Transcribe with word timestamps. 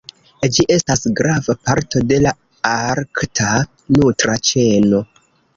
Ĝi 0.53 0.63
estas 0.75 1.03
grava 1.19 1.55
parto 1.67 2.01
de 2.13 2.19
la 2.27 2.33
arkta 2.71 3.53
nutra 3.99 4.39
ĉeno. 4.51 5.05